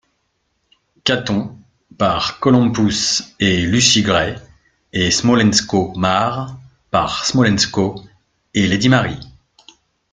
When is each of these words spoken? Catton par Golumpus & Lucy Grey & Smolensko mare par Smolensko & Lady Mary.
Catton 1.03 1.55
par 1.95 2.39
Golumpus 2.41 3.35
& 3.37 3.39
Lucy 3.39 4.01
Grey 4.01 4.35
& 4.75 4.93
Smolensko 5.11 5.93
mare 5.95 6.57
par 6.89 7.23
Smolensko 7.23 8.01
& 8.25 8.55
Lady 8.55 8.89
Mary. 8.89 9.19